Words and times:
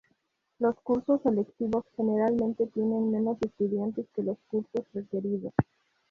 Los 0.57 0.79
cursos 0.81 1.23
electivos 1.27 1.85
generalmente 1.95 2.65
tienen 2.65 3.11
menos 3.11 3.37
estudiantes 3.39 4.07
que 4.15 4.23
los 4.23 4.39
cursos 4.49 4.83
requeridos. 4.95 5.53